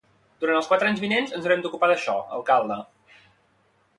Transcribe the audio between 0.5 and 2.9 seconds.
els quatre anys vinents ens haurem d'ocupar d'això, alcalde.